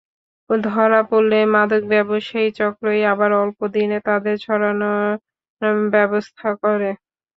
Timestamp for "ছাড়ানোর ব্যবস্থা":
4.39-6.49